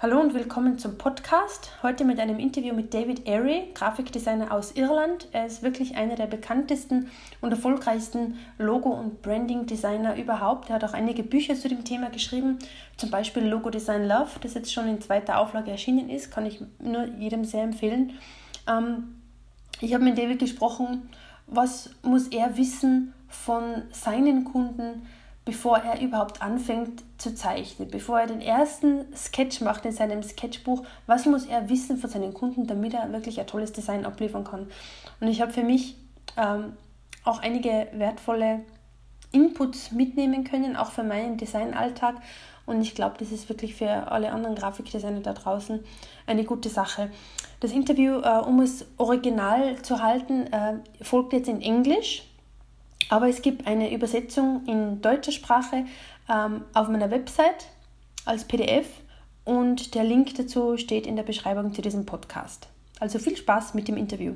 Hallo 0.00 0.20
und 0.20 0.32
willkommen 0.32 0.78
zum 0.78 0.96
Podcast. 0.96 1.72
Heute 1.82 2.04
mit 2.04 2.20
einem 2.20 2.38
Interview 2.38 2.72
mit 2.72 2.94
David 2.94 3.26
Airy, 3.26 3.72
Grafikdesigner 3.74 4.52
aus 4.52 4.76
Irland. 4.76 5.26
Er 5.32 5.44
ist 5.44 5.64
wirklich 5.64 5.96
einer 5.96 6.14
der 6.14 6.28
bekanntesten 6.28 7.10
und 7.40 7.50
erfolgreichsten 7.50 8.38
Logo- 8.58 8.92
und 8.92 9.22
Branding-Designer 9.22 10.14
überhaupt. 10.14 10.70
Er 10.70 10.76
hat 10.76 10.84
auch 10.84 10.92
einige 10.92 11.24
Bücher 11.24 11.56
zu 11.56 11.68
dem 11.68 11.84
Thema 11.84 12.10
geschrieben, 12.10 12.60
zum 12.96 13.10
Beispiel 13.10 13.42
Logo 13.42 13.70
Design 13.70 14.06
Love, 14.06 14.38
das 14.40 14.54
jetzt 14.54 14.72
schon 14.72 14.86
in 14.86 15.00
zweiter 15.00 15.40
Auflage 15.40 15.72
erschienen 15.72 16.10
ist, 16.10 16.30
kann 16.30 16.46
ich 16.46 16.62
nur 16.78 17.06
jedem 17.18 17.44
sehr 17.44 17.64
empfehlen. 17.64 18.12
Ähm, 18.68 19.16
ich 19.80 19.94
habe 19.94 20.04
mit 20.04 20.16
David 20.16 20.38
gesprochen, 20.38 21.10
was 21.48 21.90
muss 22.02 22.28
er 22.28 22.56
wissen 22.56 23.14
von 23.26 23.82
seinen 23.90 24.44
Kunden, 24.44 25.08
bevor 25.48 25.78
er 25.78 25.98
überhaupt 26.02 26.42
anfängt 26.42 27.02
zu 27.16 27.34
zeichnen, 27.34 27.88
bevor 27.90 28.20
er 28.20 28.26
den 28.26 28.42
ersten 28.42 29.06
Sketch 29.16 29.62
macht 29.62 29.86
in 29.86 29.92
seinem 29.92 30.22
Sketchbuch, 30.22 30.84
was 31.06 31.24
muss 31.24 31.46
er 31.46 31.70
wissen 31.70 31.96
von 31.96 32.10
seinen 32.10 32.34
Kunden, 32.34 32.66
damit 32.66 32.92
er 32.92 33.10
wirklich 33.14 33.40
ein 33.40 33.46
tolles 33.46 33.72
Design 33.72 34.04
abliefern 34.04 34.44
kann. 34.44 34.66
Und 35.22 35.28
ich 35.28 35.40
habe 35.40 35.50
für 35.50 35.62
mich 35.62 35.96
ähm, 36.36 36.74
auch 37.24 37.40
einige 37.40 37.88
wertvolle 37.94 38.60
Inputs 39.32 39.90
mitnehmen 39.90 40.44
können, 40.44 40.76
auch 40.76 40.90
für 40.90 41.02
meinen 41.02 41.38
Designalltag. 41.38 42.16
Und 42.66 42.82
ich 42.82 42.94
glaube, 42.94 43.14
das 43.18 43.32
ist 43.32 43.48
wirklich 43.48 43.74
für 43.74 43.88
alle 43.88 44.32
anderen 44.32 44.54
Grafikdesigner 44.54 45.20
da 45.20 45.32
draußen 45.32 45.82
eine 46.26 46.44
gute 46.44 46.68
Sache. 46.68 47.10
Das 47.60 47.72
Interview, 47.72 48.20
äh, 48.20 48.42
um 48.46 48.60
es 48.60 48.84
original 48.98 49.80
zu 49.80 50.02
halten, 50.02 50.52
äh, 50.52 50.74
folgt 51.00 51.32
jetzt 51.32 51.48
in 51.48 51.62
Englisch. 51.62 52.27
Aber 53.10 53.28
es 53.28 53.40
gibt 53.40 53.66
eine 53.66 53.92
Übersetzung 53.92 54.64
in 54.66 55.00
deutscher 55.00 55.32
Sprache 55.32 55.86
ähm, 56.28 56.64
auf 56.74 56.88
meiner 56.88 57.10
Website 57.10 57.68
als 58.26 58.44
PDF 58.44 58.86
und 59.44 59.94
der 59.94 60.04
Link 60.04 60.34
dazu 60.34 60.76
steht 60.76 61.06
in 61.06 61.16
der 61.16 61.22
Beschreibung 61.22 61.72
zu 61.72 61.80
diesem 61.80 62.04
Podcast. 62.04 62.68
Also 63.00 63.18
viel 63.18 63.36
Spaß 63.36 63.72
mit 63.72 63.88
dem 63.88 63.96
Interview. 63.96 64.34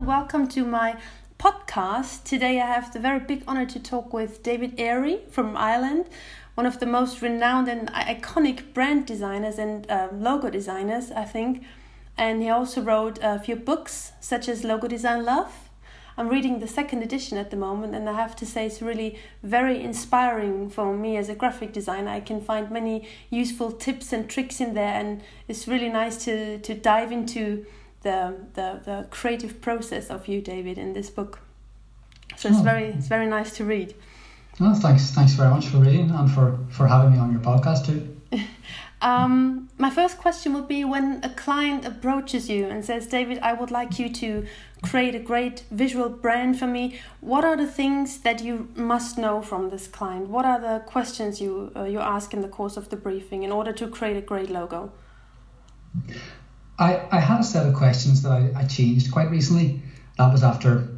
Welcome 0.00 0.48
to 0.48 0.64
my 0.64 0.94
podcast. 1.38 2.28
Today 2.28 2.58
I 2.58 2.66
have 2.66 2.90
the 2.92 2.98
very 2.98 3.20
big 3.20 3.44
honor 3.46 3.68
to 3.68 3.78
talk 3.78 4.12
with 4.12 4.42
David 4.42 4.80
Airy 4.80 5.20
from 5.30 5.56
Ireland, 5.56 6.06
one 6.56 6.66
of 6.66 6.80
the 6.80 6.86
most 6.86 7.22
renowned 7.22 7.68
and 7.68 7.88
iconic 7.92 8.74
brand 8.74 9.06
designers 9.06 9.58
and 9.58 9.88
uh, 9.88 10.08
logo 10.12 10.50
designers, 10.50 11.12
I 11.12 11.24
think. 11.24 11.62
And 12.18 12.42
he 12.42 12.50
also 12.50 12.82
wrote 12.82 13.20
a 13.22 13.38
few 13.38 13.54
books 13.54 14.12
such 14.20 14.48
as 14.48 14.64
Logo 14.64 14.88
Design 14.88 15.24
Love 15.24 15.70
I'm 16.16 16.28
reading 16.28 16.58
the 16.58 16.68
second 16.68 17.02
edition 17.02 17.38
at 17.38 17.50
the 17.50 17.56
moment, 17.56 17.94
and 17.94 18.08
I 18.08 18.12
have 18.12 18.36
to 18.36 18.46
say 18.46 18.66
it's 18.66 18.82
really 18.82 19.18
very 19.42 19.82
inspiring 19.82 20.68
for 20.70 20.96
me 20.96 21.16
as 21.16 21.28
a 21.28 21.34
graphic 21.34 21.72
designer. 21.72 22.10
I 22.10 22.20
can 22.20 22.40
find 22.40 22.70
many 22.70 23.08
useful 23.30 23.72
tips 23.72 24.12
and 24.12 24.28
tricks 24.28 24.60
in 24.60 24.74
there, 24.74 24.94
and 24.94 25.22
it's 25.48 25.66
really 25.66 25.88
nice 25.88 26.24
to, 26.24 26.58
to 26.58 26.74
dive 26.74 27.12
into 27.12 27.64
the, 28.02 28.34
the, 28.54 28.80
the 28.84 29.06
creative 29.10 29.60
process 29.60 30.10
of 30.10 30.28
you, 30.28 30.40
David, 30.40 30.78
in 30.78 30.92
this 30.92 31.08
book. 31.08 31.40
So 32.36 32.48
it's 32.48 32.58
oh. 32.58 32.62
very 32.62 32.86
it's 32.86 33.08
very 33.08 33.26
nice 33.26 33.56
to 33.56 33.64
read. 33.64 33.94
Well, 34.60 34.74
thanks 34.74 35.10
thanks 35.10 35.32
very 35.32 35.50
much 35.50 35.66
for 35.66 35.78
reading 35.78 36.10
and 36.10 36.30
for, 36.30 36.58
for 36.70 36.86
having 36.86 37.12
me 37.12 37.18
on 37.18 37.32
your 37.32 37.40
podcast 37.40 37.86
too. 37.86 38.16
um, 39.02 39.68
my 39.78 39.90
first 39.90 40.18
question 40.18 40.52
would 40.54 40.68
be 40.68 40.84
when 40.84 41.20
a 41.22 41.30
client 41.30 41.84
approaches 41.84 42.48
you 42.48 42.66
and 42.66 42.84
says, 42.84 43.06
David, 43.06 43.38
I 43.40 43.52
would 43.52 43.70
like 43.70 43.98
you 43.98 44.08
to 44.10 44.46
create 44.82 45.14
a 45.14 45.18
great 45.18 45.64
visual 45.70 46.08
brand 46.08 46.58
for 46.58 46.66
me. 46.66 47.00
What 47.20 47.44
are 47.44 47.56
the 47.56 47.66
things 47.66 48.18
that 48.18 48.42
you 48.42 48.68
must 48.76 49.18
know 49.18 49.42
from 49.42 49.70
this 49.70 49.86
client? 49.86 50.28
What 50.28 50.44
are 50.44 50.60
the 50.60 50.84
questions 50.86 51.40
you 51.40 51.72
uh, 51.74 51.84
you 51.84 52.00
ask 52.00 52.34
in 52.34 52.42
the 52.42 52.48
course 52.48 52.76
of 52.76 52.90
the 52.90 52.96
briefing 52.96 53.42
in 53.42 53.52
order 53.52 53.72
to 53.72 53.88
create 53.88 54.16
a 54.16 54.20
great 54.20 54.50
logo? 54.50 54.92
I, 56.78 57.06
I 57.10 57.20
had 57.20 57.40
a 57.40 57.44
set 57.44 57.66
of 57.66 57.74
questions 57.74 58.22
that 58.22 58.32
I, 58.32 58.50
I 58.56 58.64
changed 58.66 59.12
quite 59.12 59.30
recently. 59.30 59.82
That 60.18 60.32
was 60.32 60.42
after 60.42 60.88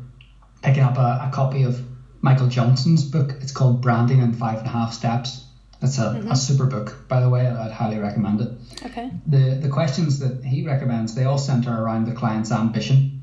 picking 0.62 0.82
up 0.82 0.96
a, 0.96 1.28
a 1.28 1.30
copy 1.32 1.62
of 1.62 1.80
Michael 2.22 2.48
Johnson's 2.48 3.04
book. 3.04 3.34
It's 3.40 3.52
called 3.52 3.80
Branding 3.80 4.20
in 4.20 4.32
Five 4.32 4.58
and 4.58 4.66
a 4.66 4.70
Half 4.70 4.94
Steps. 4.94 5.44
It's 5.84 5.98
a, 5.98 6.02
mm-hmm. 6.02 6.30
a 6.30 6.36
super 6.36 6.66
book, 6.66 7.06
by 7.08 7.20
the 7.20 7.28
way. 7.28 7.46
I'd 7.46 7.70
highly 7.70 7.98
recommend 7.98 8.40
it. 8.40 8.50
Okay. 8.86 9.10
The 9.26 9.58
the 9.60 9.68
questions 9.68 10.18
that 10.18 10.44
he 10.44 10.66
recommends 10.66 11.14
they 11.14 11.24
all 11.24 11.38
center 11.38 11.70
around 11.70 12.06
the 12.06 12.12
client's 12.12 12.50
ambition 12.50 13.14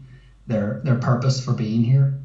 their 0.48 0.82
their 0.84 0.96
purpose 0.96 1.44
for 1.44 1.54
being 1.54 1.84
here. 1.84 2.20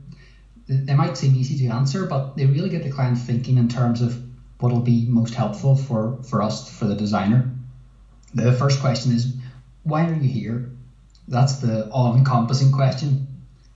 They 0.69 0.95
might 0.95 1.17
seem 1.17 1.35
easy 1.37 1.57
to 1.67 1.73
answer, 1.73 2.07
but 2.07 2.37
they 2.37 2.47
really 2.47 2.69
get 2.69 2.83
the 2.83 2.91
client 2.91 3.19
thinking 3.19 3.57
in 3.57 3.69
terms 3.69 4.03
of 4.03 4.21
what 4.59 4.73
will 4.73 4.81
be 4.81 5.07
most 5.07 5.35
helpful 5.35 5.77
for, 5.77 6.19
for 6.25 6.43
us, 6.43 6.69
for 6.69 6.87
the 6.87 6.97
designer. 6.97 7.49
The 8.35 8.53
first 8.53 8.81
question 8.81 9.13
is, 9.13 9.37
why 9.85 10.09
are 10.09 10.15
you 10.15 10.29
here? 10.29 10.71
That's 11.29 11.59
the 11.59 11.89
all 11.91 12.17
encompassing 12.17 12.73
question. 12.73 13.29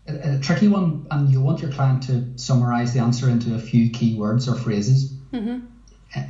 A, 0.08 0.34
a, 0.34 0.38
tricky 0.40 0.66
one, 0.66 1.06
and 1.12 1.30
you 1.30 1.40
want 1.40 1.62
your 1.62 1.70
client 1.70 2.02
to 2.04 2.36
summarize 2.36 2.92
the 2.92 3.00
answer 3.00 3.30
into 3.30 3.54
a 3.54 3.58
few 3.58 3.90
key 3.90 4.16
words 4.16 4.48
or 4.48 4.56
phrases. 4.56 5.12
Mm-hmm. 5.32 5.66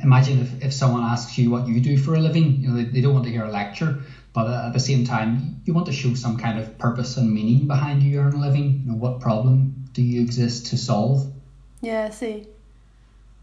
Imagine 0.03 0.41
if, 0.41 0.63
if 0.63 0.73
someone 0.73 1.03
asks 1.03 1.37
you 1.37 1.49
what 1.49 1.67
you 1.67 1.79
do 1.79 1.97
for 1.97 2.13
a 2.13 2.19
living, 2.19 2.61
you 2.61 2.69
know, 2.69 2.75
they, 2.75 2.83
they 2.83 3.01
don't 3.01 3.13
want 3.13 3.25
to 3.25 3.31
hear 3.31 3.45
a 3.45 3.51
lecture, 3.51 4.03
but 4.33 4.47
at 4.47 4.73
the 4.73 4.79
same 4.79 5.05
time, 5.05 5.61
you 5.65 5.73
want 5.73 5.87
to 5.87 5.93
show 5.93 6.13
some 6.13 6.37
kind 6.37 6.59
of 6.59 6.77
purpose 6.77 7.17
and 7.17 7.31
meaning 7.33 7.67
behind 7.67 8.03
you 8.03 8.19
earn 8.19 8.33
a 8.33 8.39
living. 8.39 8.83
You 8.85 8.91
know, 8.91 8.97
what 8.97 9.19
problem 9.19 9.89
do 9.93 10.01
you 10.01 10.21
exist 10.21 10.67
to 10.67 10.77
solve? 10.77 11.25
Yeah, 11.81 12.05
I 12.05 12.09
see. 12.11 12.47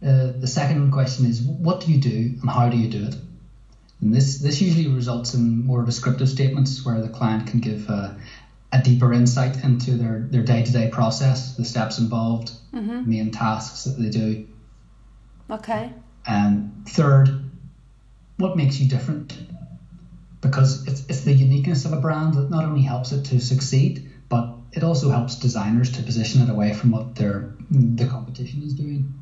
Uh, 0.01 0.31
the 0.39 0.47
second 0.47 0.93
question 0.93 1.27
is, 1.27 1.41
what 1.43 1.81
do 1.81 1.93
you 1.93 2.01
do 2.01 2.37
and 2.41 2.49
how 2.49 2.69
do 2.69 2.77
you 2.77 2.89
do 2.89 3.05
it? 3.05 3.17
And 4.01 4.15
this 4.15 4.39
this 4.39 4.61
usually 4.61 4.87
results 4.87 5.35
in 5.35 5.67
more 5.67 5.83
descriptive 5.85 6.29
statements 6.29 6.85
where 6.85 7.01
the 7.01 7.09
client 7.09 7.49
can 7.49 7.59
give 7.59 7.89
a, 7.89 8.17
a 8.73 8.81
deeper 8.81 9.13
insight 9.13 9.65
into 9.65 9.97
their 9.97 10.21
their 10.21 10.45
day 10.45 10.65
to 10.65 10.73
day 10.73 10.89
process, 10.89 11.57
the 11.57 11.65
steps 11.65 11.99
involved, 11.99 12.53
mm-hmm. 12.73 13.11
main 13.11 13.33
tasks 13.33 13.85
that 13.85 13.99
they 13.99 14.09
do. 14.09 14.47
Okay. 15.51 15.93
And 16.29 16.85
third, 16.87 17.51
what 18.37 18.57
makes 18.57 18.79
you 18.79 18.89
different? 18.89 19.37
because 20.41 20.87
it's, 20.87 21.05
it's 21.09 21.23
the 21.23 21.33
uniqueness 21.33 21.85
of 21.85 21.93
a 21.93 22.01
brand 22.01 22.35
that 22.35 22.51
not 22.51 22.65
only 22.65 22.83
helps 22.83 23.13
it 23.13 23.25
to 23.25 23.41
succeed, 23.41 24.11
but 24.29 24.55
it 24.73 24.83
also 24.83 25.11
helps 25.11 25.37
designers 25.37 25.91
to 25.93 26.03
position 26.03 26.43
it 26.43 26.51
away 26.51 26.73
from 26.75 26.91
what 26.91 27.15
their 27.17 27.55
the 27.71 28.07
competition 28.07 28.63
is 28.63 28.75
doing. 28.75 29.13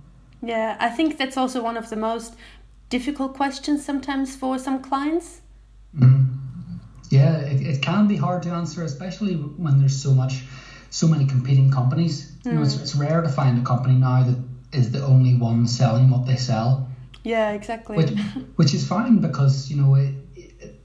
Yeah, 0.42 0.76
I 0.78 0.90
think 0.90 1.18
that's 1.18 1.36
also 1.36 1.62
one 1.62 1.76
of 1.76 1.88
the 1.88 1.96
most 1.96 2.34
difficult 2.90 3.34
questions 3.34 3.84
sometimes 3.84 4.36
for 4.36 4.58
some 4.58 4.82
clients. 4.82 5.40
Mm. 5.98 6.34
Yeah, 7.10 7.38
it, 7.38 7.62
it 7.62 7.82
can 7.82 8.06
be 8.06 8.16
hard 8.16 8.42
to 8.42 8.50
answer, 8.50 8.82
especially 8.82 9.34
when 9.34 9.78
there's 9.78 10.00
so 10.00 10.12
much, 10.12 10.44
so 10.90 11.08
many 11.08 11.26
competing 11.26 11.70
companies. 11.70 12.32
Mm. 12.42 12.46
You 12.46 12.52
know, 12.52 12.62
it's, 12.62 12.74
mm. 12.74 12.82
it's 12.82 12.94
rare 12.94 13.22
to 13.22 13.28
find 13.28 13.58
a 13.58 13.64
company 13.64 13.94
now 13.94 14.22
that 14.24 14.38
is 14.72 14.90
the 14.92 15.04
only 15.04 15.34
one 15.36 15.66
selling 15.66 16.10
what 16.10 16.26
they 16.26 16.36
sell. 16.36 16.88
Yeah, 17.26 17.54
exactly. 17.54 17.96
Which, 17.96 18.10
which 18.54 18.72
is 18.72 18.86
fine 18.86 19.18
because 19.18 19.68
you 19.68 19.82
know 19.82 19.96
it, 19.96 20.14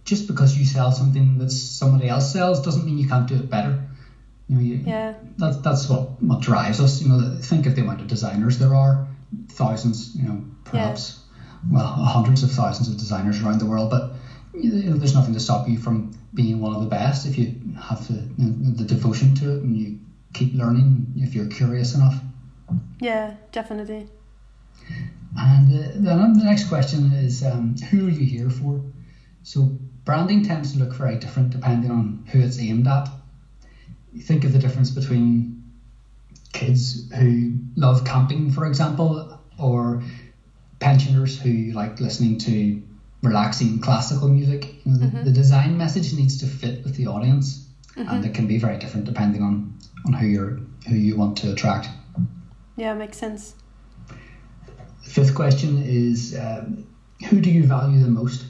just 0.06 0.25
because 0.25 0.57
you 0.57 0.66
sell 0.66 0.91
something 0.91 1.38
that 1.38 1.52
somebody 1.52 2.09
else 2.09 2.34
sells 2.34 2.63
doesn't 2.63 2.84
mean 2.84 2.97
you 2.97 3.07
can't 3.07 3.28
do 3.28 3.35
it 3.35 3.47
better. 3.47 3.79
You 4.50 4.56
know, 4.56 4.62
you, 4.62 4.75
yeah. 4.84 5.13
That's 5.38 5.57
that's 5.57 5.88
what 5.88 6.19
what 6.19 6.41
drives 6.41 6.80
us. 6.80 7.00
You 7.00 7.09
know, 7.09 7.38
think 7.40 7.68
of 7.68 7.75
the 7.75 7.81
amount 7.81 8.01
of 8.01 8.07
designers 8.07 8.57
there 8.57 8.74
are, 8.74 9.07
thousands. 9.50 10.16
You 10.16 10.24
know, 10.24 10.44
perhaps 10.63 11.19
yeah. 11.69 11.78
well 11.78 11.85
hundreds 11.85 12.41
of 12.41 12.50
thousands 12.51 12.90
of 12.90 12.97
designers 12.97 13.40
around 13.41 13.59
the 13.59 13.68
world, 13.68 13.90
but. 13.91 14.13
You 14.53 14.90
know, 14.90 14.97
there's 14.97 15.16
nothing 15.16 15.34
to 15.34 15.40
stop 15.40 15.69
you 15.69 15.78
from 15.78 16.12
being 16.34 16.59
one 16.59 16.75
of 16.75 16.81
the 16.81 16.88
best 16.88 17.25
if 17.25 17.38
you 17.38 17.56
have 17.80 18.06
the, 18.09 18.16
you 18.38 18.50
know, 18.50 18.72
the 18.72 18.84
devotion 18.84 19.34
to 19.35 19.53
it 19.56 19.62
and 19.63 19.78
you 19.78 19.97
keep 20.34 20.53
learning 20.53 21.13
if 21.16 21.34
you're 21.34 21.47
curious 21.47 21.96
enough. 21.96 22.16
Yeah, 23.00 23.35
definitely. 23.53 24.09
And 25.38 25.74
uh, 25.74 25.92
then 25.96 26.34
the 26.34 26.44
next 26.44 26.68
question 26.68 27.12
is, 27.14 27.44
um, 27.44 27.75
who 27.90 28.08
are 28.08 28.12
you 28.12 28.25
here 28.25 28.50
for? 28.50 28.81
So 29.44 29.78
branding 30.06 30.44
tends 30.44 30.74
to 30.74 30.80
look 30.80 30.94
very 30.94 31.18
different 31.18 31.51
depending 31.51 31.92
on 31.92 32.25
who 32.31 32.42
it's 32.42 32.60
aimed 32.60 32.88
at. 32.88 33.10
You 34.13 34.22
think 34.22 34.44
of 34.44 34.51
the 34.51 34.60
difference 34.60 34.89
between 34.89 35.63
kids 36.54 37.10
who 37.13 37.54
love 37.75 38.04
camping, 38.04 38.51
for 38.51 38.66
example, 38.66 39.39
or 39.57 40.04
pensioners 40.80 41.39
who 41.39 41.72
like 41.72 42.00
listening 42.00 42.38
to 42.39 42.81
relaxing 43.24 43.80
classical 43.80 44.27
music. 44.27 44.75
You 44.84 44.92
know, 44.92 44.98
the, 44.98 45.06
mm-hmm. 45.06 45.24
the, 45.24 45.31
design 45.31 45.77
message 45.77 46.13
needs 46.13 46.39
to 46.39 46.48
fit 46.48 46.84
with 46.84 46.95
the 46.95 47.07
audience, 47.07 47.69
mm-hmm. 47.95 48.10
and 48.10 48.25
it 48.25 48.34
can 48.34 48.48
be 48.48 48.57
very 48.57 48.77
different 48.77 49.06
depending 49.06 49.44
on 49.44 49.77
on 50.06 50.13
who 50.13 50.25
you're 50.25 50.60
who 50.89 50.95
you 50.95 51.16
want 51.16 51.38
to 51.38 51.51
attract. 51.54 51.88
Yeah, 52.75 52.94
makes 52.94 53.18
sense. 53.18 53.56
The 55.03 55.09
fifth 55.09 55.36
question 55.36 55.81
is, 55.83 56.38
um, 56.38 56.88
who 57.30 57.42
do 57.42 57.50
you 57.50 57.65
value 57.65 58.01
the 58.01 58.09
most? 58.09 58.45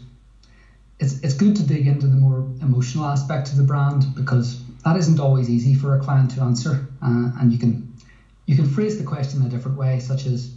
it's 1.01 1.19
it's 1.21 1.33
good 1.33 1.55
to 1.55 1.63
dig 1.63 1.87
into 1.87 2.07
the 2.07 2.15
more 2.15 2.47
emotional 2.61 3.05
aspect 3.05 3.49
of 3.49 3.57
the 3.57 3.63
brand 3.63 4.05
because 4.15 4.63
that 4.85 4.95
isn't 4.95 5.19
always 5.19 5.49
easy 5.49 5.73
for 5.73 5.95
a 5.95 5.99
client 5.99 6.31
to 6.31 6.41
answer, 6.41 6.87
uh, 7.01 7.31
and 7.39 7.51
you 7.51 7.57
can 7.57 7.93
you 8.45 8.55
can 8.55 8.67
phrase 8.67 8.97
the 8.97 9.03
question 9.03 9.41
in 9.41 9.47
a 9.47 9.49
different 9.49 9.77
way, 9.77 9.99
such 9.99 10.25
as 10.27 10.53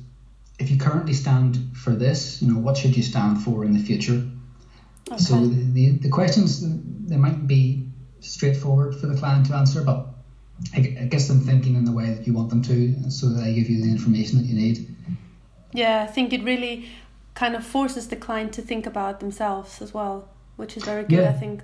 if 0.59 0.71
you 0.71 0.79
currently 0.79 1.15
stand 1.15 1.77
for 1.77 1.91
this, 1.91 2.41
you 2.41 2.53
know, 2.53 2.61
what 2.61 2.77
should 2.77 2.97
you 2.97 3.03
stand 3.03 3.43
for 3.43 3.65
in 3.65 3.73
the 3.73 3.79
future? 3.79 4.23
Okay. 5.11 5.19
So 5.19 5.47
the, 5.47 5.91
the 5.91 6.09
questions 6.09 6.65
they 7.09 7.17
might 7.17 7.47
be 7.47 7.89
straightforward 8.21 8.95
for 8.95 9.07
the 9.07 9.17
client 9.17 9.47
to 9.47 9.55
answer, 9.55 9.83
but 9.83 10.07
it 10.75 11.11
gets 11.11 11.27
them 11.27 11.41
thinking 11.41 11.75
in 11.75 11.85
the 11.85 11.93
way 11.93 12.15
that 12.15 12.27
you 12.27 12.35
want 12.35 12.51
them 12.51 12.63
to, 12.63 13.11
so 13.11 13.31
that 13.31 13.41
they 13.41 13.55
give 13.55 13.69
you 13.69 13.83
the 13.83 13.91
information 13.91 14.39
that 14.39 14.45
you 14.45 14.55
need. 14.55 14.95
Yeah, 15.75 16.03
I 16.03 16.07
think 16.07 16.33
it 16.33 16.43
really 16.43 16.89
kind 17.35 17.55
of 17.55 17.67
forces 17.67 18.09
the 18.09 18.17
client 18.17 18.55
to 18.55 18.63
think 18.63 18.87
about 18.87 19.21
themselves 19.21 19.83
as 19.83 19.93
well, 19.93 20.29
which 20.57 20.77
is 20.77 20.85
very 20.85 21.03
good. 21.03 21.19
Yeah. 21.19 21.31
I 21.31 21.33
think. 21.33 21.63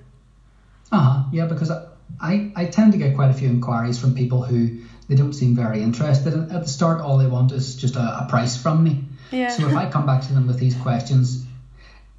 Uh 0.93 0.99
huh. 0.99 1.23
Yeah, 1.33 1.47
because 1.47 1.71
I 1.71 2.53
I 2.57 2.65
tend 2.67 2.93
to 2.93 2.99
get 2.99 3.15
quite 3.15 3.31
a 3.31 3.35
few 3.35 3.49
inquiries 3.49 3.99
from 3.99 4.15
people 4.15 4.43
who 4.43 4.81
they 5.09 5.15
don't 5.15 5.33
seem 5.33 5.55
very 5.55 5.83
interested. 5.83 6.35
At 6.35 6.63
the 6.63 6.69
start, 6.69 7.01
all 7.01 7.19
they 7.19 7.27
want 7.29 7.53
is 7.53 7.77
just 7.77 7.97
a, 7.97 8.25
a 8.25 8.27
price 8.29 8.61
from 8.61 8.83
me. 8.83 9.05
Yeah. 9.31 9.49
So 9.49 9.69
if 9.69 9.77
I 9.77 9.89
come 9.89 10.07
back 10.07 10.23
to 10.23 10.35
them 10.35 10.47
with 10.49 10.59
these 10.59 10.75
questions, 10.75 11.47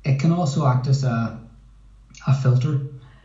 it 0.04 0.20
can 0.20 0.32
also 0.32 0.66
act 0.66 0.88
as 0.88 1.04
a 1.04 1.40
a 2.26 2.34
filter 2.34 2.80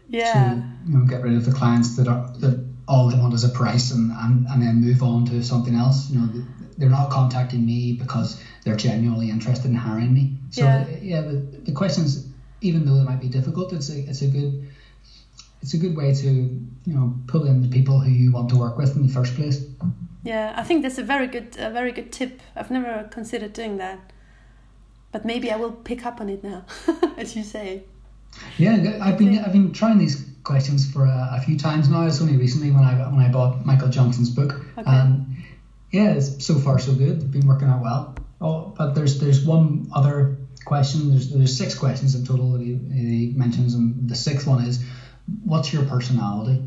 yeah. 0.09 0.33
to 0.33 0.91
you 0.91 0.99
know 0.99 1.05
get 1.05 1.23
rid 1.23 1.35
of 1.35 1.45
the 1.45 1.53
clients 1.53 1.97
that 1.97 2.09
are 2.09 2.33
that 2.39 2.66
all 2.89 3.09
they 3.09 3.19
want 3.19 3.35
is 3.35 3.45
a 3.45 3.49
price 3.49 3.91
and, 3.91 4.13
and, 4.13 4.47
and 4.47 4.63
then 4.63 4.77
move 4.77 5.03
on 5.03 5.27
to 5.27 5.43
something 5.43 5.75
else. 5.75 6.11
You 6.11 6.21
know, 6.21 6.45
they're 6.79 6.91
not 6.91 7.11
contacting 7.11 7.65
me 7.65 7.93
because 7.93 8.43
they're 8.65 8.77
genuinely 8.77 9.31
interested 9.31 9.67
in 9.71 9.75
hiring 9.75 10.13
me. 10.15 10.35
So 10.51 10.63
yeah, 10.63 10.87
yeah 11.03 11.21
the, 11.23 11.35
the 11.65 11.73
questions, 11.73 12.29
even 12.61 12.85
though 12.85 12.97
they 12.97 13.05
might 13.05 13.21
be 13.21 13.29
difficult, 13.29 13.73
it's 13.73 13.91
a 13.91 13.99
it's 13.99 14.23
a 14.23 14.29
good 14.29 14.69
it's 15.63 15.75
a 15.75 15.79
good 15.79 15.97
way 15.97 16.15
to 16.15 16.29
you 16.29 16.95
know 16.95 17.15
pull 17.27 17.47
in 17.47 17.63
the 17.63 17.69
people 17.69 17.99
who 17.99 18.11
you 18.11 18.31
want 18.31 18.49
to 18.51 18.57
work 18.57 18.77
with 18.79 18.95
in 18.97 19.07
the 19.07 19.13
first 19.13 19.35
place. 19.35 19.65
Yeah, 20.23 20.55
I 20.57 20.63
think 20.63 20.83
that's 20.83 20.99
a 20.99 21.03
very 21.03 21.27
good 21.27 21.57
a 21.59 21.71
very 21.71 21.93
good 21.93 22.13
tip. 22.13 22.41
I've 22.55 22.71
never 22.71 23.09
considered 23.11 23.53
doing 23.53 23.79
that, 23.79 23.99
but 25.13 25.25
maybe 25.25 25.51
I 25.51 25.57
will 25.57 25.73
pick 25.73 26.05
up 26.05 26.21
on 26.21 26.29
it 26.29 26.45
now, 26.45 26.65
as 27.17 27.35
you 27.35 27.43
say. 27.43 27.83
Yeah, 28.59 28.99
I've 29.01 29.19
been 29.19 29.39
I've 29.39 29.53
been 29.53 29.73
trying 29.73 29.99
these 29.99 30.26
questions 30.47 30.91
for 30.91 31.05
a, 31.05 31.31
a, 31.33 31.41
few 31.41 31.59
times 31.59 31.89
now. 31.89 32.07
It's 32.07 32.23
only 32.23 32.37
recently 32.37 32.71
when 32.71 32.85
I 32.85 32.95
when 33.09 33.21
I 33.21 33.29
bought 33.29 33.67
Michael 33.67 33.89
Johnson's 33.89 34.31
book. 34.31 34.55
Okay. 34.79 34.89
Um, 34.91 35.45
yeah, 35.91 36.13
it's 36.13 36.47
so 36.47 36.55
far 36.55 36.79
so 36.79 36.95
good. 36.95 37.17
It's 37.17 37.25
been 37.25 37.47
working 37.47 37.69
out 37.69 37.83
well. 37.83 38.15
Oh, 38.41 38.75
but 38.79 38.95
there's 38.95 39.19
there's 39.19 39.45
one 39.45 39.91
other 39.93 40.37
question. 40.65 41.11
There's 41.11 41.31
there's 41.31 41.57
six 41.57 41.75
questions 41.75 42.15
in 42.15 42.25
total 42.25 42.53
that 42.53 42.63
he, 42.63 42.79
he 42.93 43.33
mentions, 43.37 43.75
and 43.75 44.09
the 44.09 44.15
sixth 44.15 44.47
one 44.47 44.65
is, 44.65 44.83
what's 45.43 45.73
your 45.73 45.85
personality? 45.85 46.63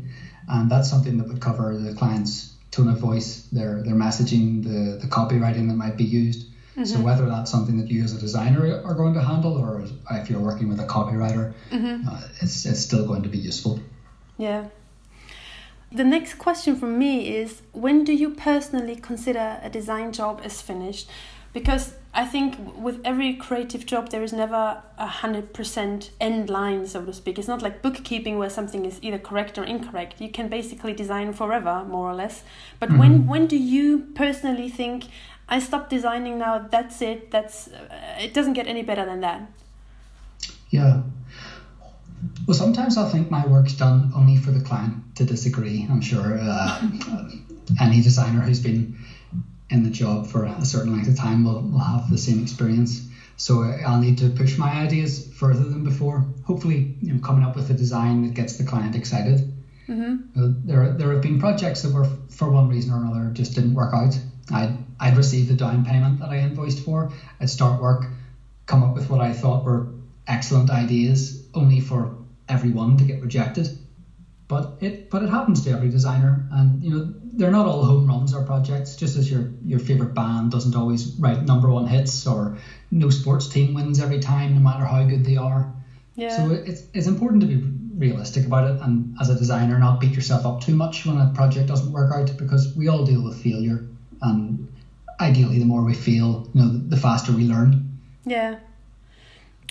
And 0.46 0.70
that's 0.70 0.90
something 0.90 1.16
that 1.18 1.28
would 1.28 1.40
cover 1.40 1.76
the 1.76 1.94
client's 1.94 2.52
tone 2.70 2.88
of 2.88 2.98
voice, 2.98 3.48
their 3.50 3.82
their 3.82 3.94
messaging, 3.94 4.62
the 4.62 4.98
the 5.00 5.08
copywriting 5.08 5.68
that 5.68 5.76
might 5.76 5.96
be 5.96 6.04
used. 6.04 6.46
Mm-hmm. 6.80 6.96
So 6.96 7.00
whether 7.00 7.26
that's 7.26 7.50
something 7.50 7.76
that 7.78 7.90
you 7.90 8.02
as 8.02 8.14
a 8.14 8.18
designer 8.18 8.82
are 8.84 8.94
going 8.94 9.12
to 9.14 9.20
handle, 9.20 9.58
or 9.58 9.84
if 10.12 10.30
you're 10.30 10.40
working 10.40 10.68
with 10.68 10.80
a 10.80 10.86
copywriter, 10.86 11.52
mm-hmm. 11.70 12.08
uh, 12.08 12.22
it's 12.40 12.64
it's 12.64 12.80
still 12.80 13.06
going 13.06 13.22
to 13.22 13.28
be 13.28 13.38
useful. 13.38 13.80
Yeah. 14.38 14.68
The 15.92 16.04
next 16.04 16.34
question 16.34 16.76
from 16.76 16.98
me 16.98 17.36
is 17.36 17.62
when 17.72 18.04
do 18.04 18.14
you 18.14 18.30
personally 18.30 18.96
consider 18.96 19.60
a 19.62 19.68
design 19.68 20.12
job 20.12 20.40
as 20.42 20.62
finished? 20.62 21.10
Because 21.52 21.94
I 22.14 22.24
think 22.24 22.56
with 22.76 23.00
every 23.04 23.34
creative 23.34 23.84
job 23.84 24.10
there 24.10 24.22
is 24.22 24.32
never 24.32 24.82
a 24.96 25.06
hundred 25.06 25.52
percent 25.52 26.12
end 26.18 26.48
line, 26.48 26.86
so 26.86 27.04
to 27.04 27.12
speak. 27.12 27.38
It's 27.38 27.48
not 27.48 27.60
like 27.60 27.82
bookkeeping 27.82 28.38
where 28.38 28.48
something 28.48 28.86
is 28.86 28.98
either 29.02 29.18
correct 29.18 29.58
or 29.58 29.64
incorrect. 29.64 30.20
You 30.20 30.30
can 30.30 30.48
basically 30.48 30.94
design 30.94 31.34
forever, 31.34 31.84
more 31.84 32.08
or 32.08 32.14
less. 32.14 32.42
But 32.78 32.88
mm-hmm. 32.88 32.98
when 32.98 33.26
when 33.26 33.46
do 33.48 33.56
you 33.56 34.06
personally 34.14 34.70
think 34.70 35.04
I 35.50 35.58
stopped 35.58 35.90
designing 35.90 36.38
now. 36.38 36.68
That's 36.70 37.02
it. 37.02 37.30
That's 37.30 37.68
uh, 37.68 38.18
it. 38.20 38.32
Doesn't 38.32 38.54
get 38.54 38.66
any 38.66 38.82
better 38.82 39.04
than 39.04 39.20
that. 39.20 39.50
Yeah. 40.70 41.02
Well, 42.46 42.56
sometimes 42.56 42.96
I 42.96 43.08
think 43.08 43.30
my 43.30 43.46
work's 43.46 43.74
done 43.74 44.12
only 44.14 44.36
for 44.36 44.52
the 44.52 44.60
client 44.60 45.16
to 45.16 45.24
disagree. 45.24 45.86
I'm 45.90 46.00
sure 46.00 46.38
uh, 46.40 46.82
any 47.80 48.00
designer 48.02 48.40
who's 48.40 48.60
been 48.60 48.98
in 49.70 49.82
the 49.84 49.90
job 49.90 50.26
for 50.26 50.44
a 50.44 50.64
certain 50.64 50.92
length 50.92 51.08
of 51.08 51.16
time 51.16 51.44
will, 51.44 51.62
will 51.62 51.78
have 51.78 52.10
the 52.10 52.18
same 52.18 52.42
experience. 52.42 53.08
So 53.36 53.62
uh, 53.62 53.78
I'll 53.86 54.00
need 54.00 54.18
to 54.18 54.28
push 54.28 54.58
my 54.58 54.70
ideas 54.70 55.32
further 55.34 55.64
than 55.64 55.82
before. 55.82 56.26
Hopefully, 56.44 56.94
you 57.00 57.14
know, 57.14 57.20
coming 57.20 57.42
up 57.42 57.56
with 57.56 57.70
a 57.70 57.74
design 57.74 58.22
that 58.22 58.34
gets 58.34 58.58
the 58.58 58.64
client 58.64 58.94
excited. 58.94 59.52
Mm-hmm. 59.88 60.38
Uh, 60.38 60.52
there, 60.64 60.92
there 60.92 61.12
have 61.12 61.22
been 61.22 61.40
projects 61.40 61.82
that 61.82 61.92
were, 61.92 62.06
for 62.28 62.50
one 62.50 62.68
reason 62.68 62.92
or 62.92 62.98
another, 63.02 63.30
just 63.32 63.54
didn't 63.54 63.74
work 63.74 63.94
out. 63.94 64.18
I'd, 64.52 64.76
I'd 65.00 65.16
receive 65.16 65.48
the 65.48 65.54
down 65.54 65.84
payment 65.84 66.18
that 66.18 66.30
I 66.30 66.36
invoiced 66.38 66.80
for. 66.80 67.08
I'd 67.40 67.50
start 67.50 67.80
work, 67.80 68.10
come 68.66 68.82
up 68.82 68.94
with 68.94 69.08
what 69.08 69.20
I 69.20 69.32
thought 69.32 69.64
were 69.64 69.86
excellent 70.26 70.70
ideas, 70.70 71.36
only 71.54 71.80
for 71.80 72.10
everyone 72.48 72.96
to 72.98 73.04
get 73.04 73.20
rejected. 73.20 73.70
But 74.48 74.74
it 74.80 75.08
but 75.10 75.22
it 75.22 75.30
happens 75.30 75.60
to 75.62 75.70
every 75.70 75.88
designer, 75.88 76.44
and 76.50 76.82
you 76.82 76.90
know 76.90 77.06
they're 77.22 77.52
not 77.52 77.66
all 77.66 77.84
home 77.84 78.04
runs 78.06 78.34
or 78.34 78.42
projects. 78.42 78.96
Just 78.96 79.16
as 79.16 79.30
your 79.30 79.48
your 79.64 79.78
favorite 79.78 80.12
band 80.12 80.50
doesn't 80.50 80.74
always 80.74 81.06
write 81.18 81.42
number 81.42 81.70
one 81.70 81.86
hits, 81.86 82.26
or 82.26 82.56
no 82.90 83.10
sports 83.10 83.46
team 83.46 83.74
wins 83.74 84.00
every 84.00 84.18
time, 84.18 84.54
no 84.54 84.60
matter 84.60 84.84
how 84.84 85.02
good 85.04 85.24
they 85.24 85.36
are. 85.36 85.70
Yeah. 86.16 86.36
So 86.36 86.50
it's 86.50 86.82
it's 86.92 87.06
important 87.06 87.40
to 87.42 87.46
be 87.46 87.62
realistic 87.96 88.44
about 88.44 88.64
it, 88.64 88.76
and 88.80 89.14
as 89.20 89.28
a 89.28 89.36
designer, 89.36 89.78
not 89.78 90.00
beat 90.00 90.16
yourself 90.16 90.44
up 90.44 90.58
too 90.60 90.74
much 90.74 91.04
when 91.06 91.16
a 91.16 91.26
project 91.26 91.68
doesn't 91.68 91.92
work 91.92 92.10
out, 92.10 92.36
because 92.36 92.74
we 92.74 92.88
all 92.88 93.04
deal 93.04 93.22
with 93.22 93.36
failure 93.38 93.84
and 94.20 94.66
ideally 95.20 95.58
the 95.58 95.64
more 95.64 95.84
we 95.84 95.94
feel 95.94 96.48
you 96.54 96.60
know 96.62 96.78
the 96.88 96.96
faster 96.96 97.32
we 97.32 97.44
learn 97.44 97.98
yeah 98.24 98.58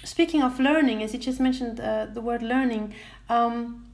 speaking 0.04 0.42
of 0.42 0.60
learning 0.60 1.04
as 1.04 1.14
you 1.14 1.20
just 1.20 1.40
mentioned 1.40 1.80
uh, 1.80 2.06
the 2.06 2.22
word 2.22 2.42
learning 2.42 2.94
um, 3.30 3.86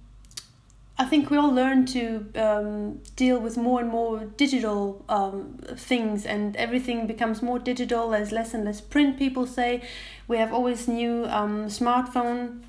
I 0.98 1.04
think 1.04 1.30
we 1.30 1.36
all 1.36 1.52
learn 1.52 1.86
to 1.88 2.26
um, 2.36 3.02
deal 3.18 3.38
with 3.38 3.58
more 3.58 3.82
and 3.82 3.90
more 3.90 4.20
digital 4.38 5.04
um, 5.10 5.60
things, 5.76 6.26
and 6.26 6.56
everything 6.56 7.06
becomes 7.06 7.42
more 7.42 7.60
digital. 7.60 8.12
There's 8.12 8.32
less 8.32 8.54
and 8.54 8.64
less 8.64 8.80
print. 8.80 9.20
People 9.20 9.46
say 9.46 9.84
we 10.30 10.38
have 10.38 10.54
always 10.54 10.88
new 10.88 11.26
um, 11.26 11.66
smartphone 11.66 12.62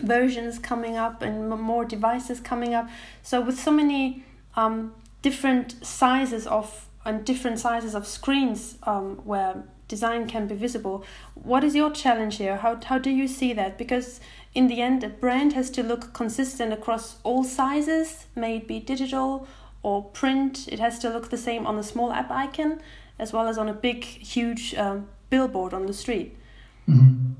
versions 0.00 0.58
coming 0.58 0.96
up 0.96 1.20
and 1.20 1.50
more 1.50 1.84
devices 1.84 2.40
coming 2.40 2.72
up. 2.72 2.88
So 3.22 3.42
with 3.42 3.58
so 3.58 3.70
many 3.70 4.24
um, 4.54 4.94
different 5.20 5.84
sizes 5.84 6.46
of 6.46 6.85
and 7.06 7.24
different 7.24 7.58
sizes 7.58 7.94
of 7.94 8.06
screens 8.06 8.76
um, 8.82 9.16
where 9.24 9.64
design 9.88 10.26
can 10.26 10.46
be 10.46 10.54
visible. 10.54 11.04
What 11.34 11.62
is 11.62 11.74
your 11.74 11.90
challenge 11.90 12.36
here? 12.36 12.56
How, 12.56 12.78
how 12.84 12.98
do 12.98 13.10
you 13.10 13.28
see 13.28 13.52
that? 13.52 13.78
Because 13.78 14.20
in 14.54 14.66
the 14.66 14.82
end, 14.82 15.04
a 15.04 15.08
brand 15.08 15.52
has 15.52 15.70
to 15.70 15.82
look 15.82 16.12
consistent 16.12 16.72
across 16.72 17.16
all 17.22 17.44
sizes, 17.44 18.26
may 18.34 18.56
it 18.56 18.66
be 18.66 18.80
digital 18.80 19.46
or 19.82 20.02
print. 20.02 20.66
It 20.68 20.80
has 20.80 20.98
to 21.00 21.08
look 21.08 21.30
the 21.30 21.38
same 21.38 21.66
on 21.66 21.78
a 21.78 21.82
small 21.82 22.12
app 22.12 22.30
icon 22.30 22.80
as 23.18 23.32
well 23.32 23.46
as 23.48 23.56
on 23.56 23.68
a 23.68 23.72
big, 23.72 24.04
huge 24.04 24.74
um, 24.74 25.06
billboard 25.30 25.72
on 25.72 25.86
the 25.86 25.94
street. 25.94 26.36
Mm-hmm. 26.88 27.32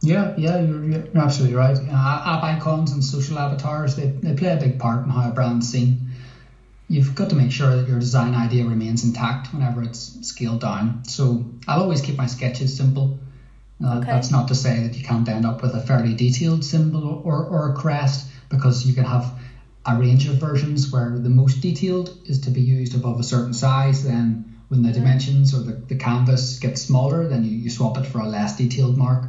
Yeah, 0.00 0.34
yeah, 0.36 0.60
you're, 0.60 0.84
you're 0.84 1.04
absolutely 1.16 1.56
right. 1.56 1.76
Uh, 1.76 2.22
app 2.26 2.42
icons 2.44 2.92
and 2.92 3.02
social 3.02 3.38
avatars, 3.38 3.96
they, 3.96 4.08
they 4.08 4.34
play 4.34 4.52
a 4.52 4.56
big 4.56 4.78
part 4.78 5.04
in 5.04 5.10
how 5.10 5.28
a 5.28 5.32
brand's 5.32 5.68
seen 5.68 6.10
you've 6.88 7.14
got 7.14 7.30
to 7.30 7.36
make 7.36 7.52
sure 7.52 7.76
that 7.76 7.86
your 7.86 8.00
design 8.00 8.34
idea 8.34 8.64
remains 8.64 9.04
intact 9.04 9.52
whenever 9.52 9.82
it's 9.82 10.26
scaled 10.26 10.60
down. 10.60 11.04
So 11.04 11.44
I'll 11.66 11.82
always 11.82 12.00
keep 12.00 12.16
my 12.16 12.26
sketches 12.26 12.76
simple. 12.76 13.18
Uh, 13.84 13.98
okay. 13.98 14.06
That's 14.06 14.30
not 14.30 14.48
to 14.48 14.54
say 14.54 14.82
that 14.82 14.96
you 14.96 15.04
can't 15.04 15.28
end 15.28 15.46
up 15.46 15.62
with 15.62 15.74
a 15.74 15.80
fairly 15.80 16.14
detailed 16.14 16.64
symbol 16.64 17.22
or, 17.24 17.44
or 17.44 17.70
a 17.70 17.74
crest 17.74 18.28
because 18.48 18.86
you 18.86 18.94
can 18.94 19.04
have 19.04 19.38
a 19.86 19.96
range 19.96 20.26
of 20.26 20.34
versions 20.36 20.90
where 20.90 21.18
the 21.18 21.28
most 21.28 21.60
detailed 21.60 22.18
is 22.24 22.40
to 22.40 22.50
be 22.50 22.60
used 22.60 22.94
above 22.94 23.20
a 23.20 23.22
certain 23.22 23.54
size. 23.54 24.04
Then 24.04 24.58
when 24.68 24.82
the 24.82 24.88
mm-hmm. 24.88 24.98
dimensions 24.98 25.54
or 25.54 25.58
the, 25.58 25.72
the 25.72 25.96
canvas 25.96 26.58
gets 26.58 26.82
smaller, 26.82 27.28
then 27.28 27.44
you, 27.44 27.50
you 27.50 27.70
swap 27.70 27.98
it 27.98 28.06
for 28.06 28.18
a 28.18 28.26
less 28.26 28.56
detailed 28.56 28.96
mark. 28.96 29.26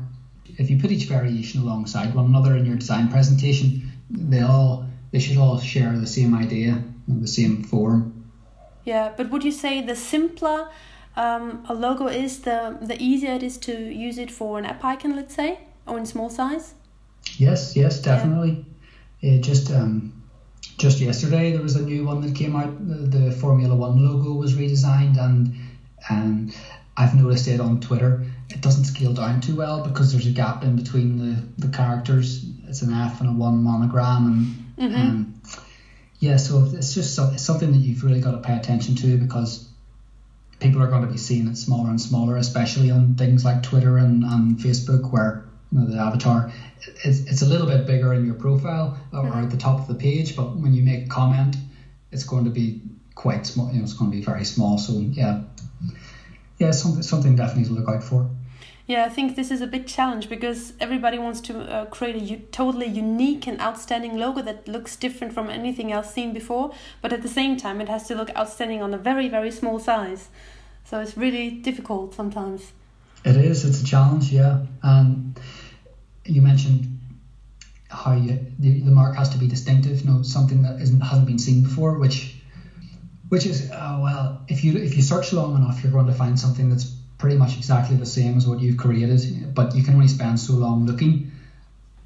If 0.58 0.70
you 0.70 0.80
put 0.80 0.92
each 0.92 1.06
variation 1.06 1.62
alongside 1.62 2.16
one 2.16 2.26
another 2.26 2.56
in 2.56 2.66
your 2.66 2.76
design 2.76 3.10
presentation, 3.10 3.92
they 4.10 4.42
all 4.42 4.86
they 5.12 5.20
should 5.20 5.38
all 5.38 5.60
share 5.60 5.98
the 5.98 6.08
same 6.08 6.36
idea 6.36 6.84
the 7.10 7.28
same 7.28 7.64
form. 7.64 8.32
Yeah, 8.86 9.12
but 9.16 9.30
would 9.30 9.44
you 9.44 9.52
say 9.52 9.82
the 9.82 9.96
simpler 9.96 10.70
um, 11.16 11.66
a 11.68 11.74
logo 11.74 12.08
is, 12.08 12.40
the 12.42 12.78
the 12.82 13.02
easier 13.02 13.34
it 13.34 13.44
is 13.44 13.58
to 13.58 13.74
use 13.74 14.18
it 14.18 14.32
for 14.32 14.58
an 14.58 14.66
app 14.66 14.84
icon, 14.84 15.16
let's 15.16 15.36
say, 15.36 15.60
or 15.86 15.98
in 15.98 16.06
small 16.06 16.30
size? 16.30 16.74
Yes, 17.38 17.76
yes, 17.76 18.02
definitely. 18.02 18.66
Yeah. 19.20 19.34
It 19.34 19.42
just 19.42 19.72
um, 19.72 20.24
just 20.78 21.00
yesterday 21.00 21.52
there 21.52 21.62
was 21.62 21.76
a 21.76 21.82
new 21.82 22.06
one 22.06 22.22
that 22.22 22.36
came 22.36 22.56
out. 22.56 22.72
The, 22.88 23.18
the 23.18 23.32
Formula 23.32 23.76
One 23.76 24.06
logo 24.06 24.34
was 24.34 24.56
redesigned, 24.56 25.18
and 25.18 25.56
and 26.10 26.56
I've 26.96 27.16
noticed 27.16 27.48
it 27.48 27.60
on 27.60 27.82
Twitter. 27.82 28.26
It 28.50 28.62
doesn't 28.62 28.86
scale 28.86 29.14
down 29.14 29.42
too 29.42 29.56
well 29.56 29.84
because 29.84 30.12
there's 30.12 30.26
a 30.26 30.32
gap 30.32 30.64
in 30.64 30.76
between 30.76 31.18
the, 31.18 31.68
the 31.68 31.72
characters. 31.76 32.46
It's 32.68 32.82
an 32.82 32.94
F 32.94 33.20
and 33.22 33.30
a 33.30 33.34
one 33.34 33.62
monogram, 33.64 34.26
and 34.78 34.92
mm-hmm. 34.92 35.02
um, 35.02 35.42
yeah, 36.20 36.38
so 36.38 36.70
it's 36.74 36.94
just 36.94 37.16
something 37.16 37.72
that 37.72 37.78
you've 37.78 38.04
really 38.04 38.20
got 38.20 38.32
to 38.32 38.40
pay 38.40 38.56
attention 38.56 38.96
to 38.96 39.18
because 39.18 39.68
people 40.60 40.82
are 40.82 40.88
going 40.88 41.02
to 41.02 41.08
be 41.08 41.18
seeing 41.18 41.48
it 41.48 41.56
smaller 41.56 41.90
and 41.90 42.00
smaller, 42.00 42.36
especially 42.36 42.92
on 42.92 43.16
things 43.16 43.46
like 43.46 43.64
Twitter 43.64 43.98
and, 43.98 44.24
and 44.24 44.58
Facebook, 44.58 45.12
where 45.12 45.46
you 45.72 45.80
know, 45.80 45.86
the 45.86 45.98
avatar, 45.98 46.52
it's, 47.04 47.22
it's 47.22 47.42
a 47.42 47.46
little 47.46 47.68
bit 47.68 47.86
bigger 47.86 48.14
in 48.14 48.26
your 48.26 48.36
profile 48.36 49.00
or, 49.14 49.24
mm-hmm. 49.24 49.44
at 49.44 49.50
the 49.50 49.58
top 49.58 49.80
of 49.80 49.88
the 49.88 49.96
page, 49.96 50.36
but 50.36 50.56
when 50.58 50.74
you 50.74 50.84
make 50.84 51.06
a 51.06 51.08
comment, 51.08 51.56
it's 52.12 52.26
going 52.26 52.44
to 52.44 52.52
be 52.52 52.82
quite 53.16 53.46
small. 53.46 53.72
You 53.72 53.78
know, 53.78 53.84
it's 53.84 53.94
going 53.94 54.12
to 54.12 54.18
be 54.18 54.24
very 54.24 54.44
small. 54.44 54.78
So 54.78 55.00
yeah, 55.00 55.44
yeah, 56.58 56.72
something 56.72 57.04
something 57.04 57.36
definitely 57.36 57.66
to 57.66 57.80
look 57.80 57.88
out 57.88 58.04
for. 58.04 58.30
Yeah, 58.90 59.06
I 59.06 59.10
think 59.10 59.36
this 59.36 59.52
is 59.52 59.62
a 59.62 59.68
big 59.68 59.86
challenge 59.86 60.30
because 60.30 60.74
everybody 60.80 61.20
wants 61.20 61.42
to 61.42 61.60
uh, 61.60 61.86
create 61.86 62.16
a 62.32 62.38
totally 62.52 62.88
unique 62.88 63.46
and 63.46 63.62
outstanding 63.62 64.18
logo 64.18 64.42
that 64.42 64.68
looks 64.68 64.96
different 64.96 65.32
from 65.32 65.48
anything 65.48 65.92
else 65.92 66.12
seen 66.12 66.34
before, 66.34 66.74
but 67.00 67.14
at 67.14 67.22
the 67.22 67.28
same 67.28 67.56
time, 67.56 67.82
it 67.82 67.88
has 67.88 68.08
to 68.08 68.16
look 68.16 68.36
outstanding 68.36 68.82
on 68.82 68.92
a 68.92 68.98
very, 68.98 69.30
very 69.30 69.52
small 69.52 69.78
size. 69.78 70.30
So 70.86 71.00
it's 71.02 71.16
really 71.16 71.52
difficult 71.52 72.16
sometimes. 72.16 72.72
It 73.24 73.36
is. 73.36 73.64
It's 73.64 73.80
a 73.84 73.86
challenge, 73.86 74.32
yeah. 74.32 74.66
And 74.82 75.40
you 76.26 76.42
mentioned 76.42 77.00
how 77.90 78.14
you, 78.14 78.40
the, 78.58 78.80
the 78.80 78.90
mark 78.90 79.16
has 79.18 79.30
to 79.30 79.38
be 79.38 79.48
distinctive, 79.48 80.02
you 80.02 80.10
know, 80.10 80.24
something 80.24 80.64
that 80.64 80.82
isn't 80.82 81.02
hasn't 81.02 81.28
been 81.28 81.38
seen 81.38 81.62
before, 81.62 82.00
which 82.00 82.42
which 83.28 83.46
is 83.46 83.70
uh, 83.70 84.00
well, 84.02 84.42
if 84.48 84.64
you 84.64 84.78
if 84.78 84.98
you 84.98 85.04
search 85.04 85.32
long 85.32 85.56
enough, 85.58 85.84
you're 85.84 85.92
going 85.92 86.08
to 86.08 86.14
find 86.14 86.40
something 86.40 86.72
that's 86.72 86.96
pretty 87.20 87.38
much 87.38 87.58
exactly 87.58 87.98
the 87.98 88.06
same 88.06 88.38
as 88.38 88.48
what 88.48 88.60
you've 88.60 88.78
created, 88.78 89.54
but 89.54 89.76
you 89.76 89.84
can 89.84 89.94
only 89.94 90.08
spend 90.08 90.40
so 90.40 90.54
long 90.54 90.86
looking, 90.86 91.32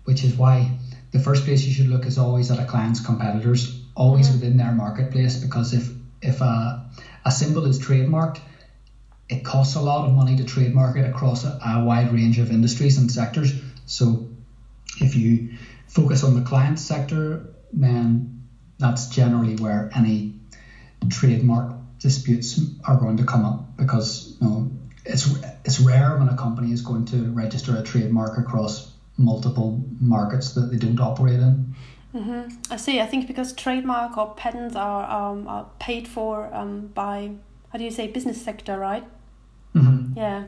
which 0.03 0.23
is 0.23 0.35
why 0.35 0.75
the 1.11 1.19
first 1.19 1.45
place 1.45 1.63
you 1.63 1.71
should 1.71 1.87
look 1.87 2.05
is 2.05 2.17
always 2.17 2.49
at 2.51 2.59
a 2.59 2.65
client's 2.65 2.99
competitors, 2.99 3.79
always 3.95 4.27
mm-hmm. 4.27 4.39
within 4.39 4.57
their 4.57 4.73
marketplace, 4.73 5.37
because 5.37 5.73
if 5.73 5.89
if 6.21 6.41
a, 6.41 6.89
a 7.25 7.31
symbol 7.31 7.65
is 7.65 7.79
trademarked, 7.79 8.39
it 9.29 9.43
costs 9.43 9.75
a 9.75 9.81
lot 9.81 10.05
of 10.05 10.13
money 10.13 10.35
to 10.37 10.43
trademark 10.43 10.97
it 10.97 11.05
across 11.05 11.43
a, 11.43 11.59
a 11.63 11.83
wide 11.83 12.11
range 12.11 12.39
of 12.39 12.49
industries 12.49 12.97
and 12.97 13.11
sectors. 13.11 13.53
So 13.85 14.27
if 14.99 15.15
you 15.15 15.57
focus 15.87 16.23
on 16.23 16.33
the 16.33 16.41
client 16.41 16.79
sector, 16.79 17.53
then 17.71 18.43
that's 18.79 19.07
generally 19.07 19.57
where 19.57 19.89
any 19.95 20.33
trademark 21.09 21.75
disputes 21.99 22.59
are 22.85 22.97
going 22.97 23.17
to 23.17 23.23
come 23.23 23.45
up 23.45 23.77
because 23.77 24.35
you 24.39 24.47
know 24.47 24.71
it's 25.05 25.35
it's 25.65 25.79
rare 25.79 26.17
when 26.17 26.29
a 26.29 26.37
company 26.37 26.71
is 26.71 26.81
going 26.81 27.05
to 27.05 27.31
register 27.31 27.75
a 27.77 27.83
trademark 27.83 28.37
across 28.37 28.91
multiple 29.17 29.83
markets 29.99 30.53
that 30.53 30.71
they 30.71 30.77
don't 30.77 30.99
operate 30.99 31.39
in. 31.39 31.75
Mm-hmm. 32.13 32.71
I 32.71 32.77
see. 32.77 33.01
I 33.01 33.07
think 33.07 33.27
because 33.27 33.53
trademark 33.53 34.17
or 34.17 34.33
patents 34.35 34.75
are 34.75 35.09
um, 35.09 35.47
are 35.47 35.67
paid 35.79 36.07
for 36.07 36.53
um, 36.53 36.87
by 36.87 37.31
how 37.71 37.79
do 37.79 37.83
you 37.83 37.91
say 37.91 38.07
business 38.07 38.41
sector, 38.41 38.77
right? 38.77 39.03
Mm-hmm. 39.75 40.17
Yeah, 40.17 40.45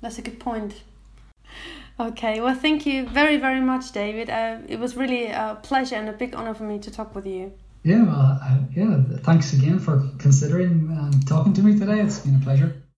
that's 0.00 0.18
a 0.18 0.22
good 0.22 0.38
point. 0.38 0.82
Okay, 2.00 2.40
well, 2.40 2.54
thank 2.54 2.86
you 2.86 3.08
very 3.08 3.36
very 3.36 3.60
much, 3.60 3.90
David. 3.92 4.30
Uh, 4.30 4.58
it 4.68 4.78
was 4.78 4.96
really 4.96 5.26
a 5.26 5.58
pleasure 5.62 5.96
and 5.96 6.08
a 6.08 6.12
big 6.12 6.34
honor 6.36 6.54
for 6.54 6.64
me 6.64 6.78
to 6.78 6.90
talk 6.90 7.14
with 7.14 7.26
you. 7.26 7.52
Yeah, 7.82 8.04
well, 8.04 8.38
uh, 8.42 8.58
yeah. 8.72 9.02
Thanks 9.22 9.52
again 9.52 9.80
for 9.80 10.02
considering 10.18 10.96
um, 10.98 11.20
talking 11.26 11.52
to 11.54 11.62
me 11.62 11.78
today. 11.78 12.00
It's 12.00 12.20
been 12.20 12.36
a 12.36 12.44
pleasure. 12.44 12.80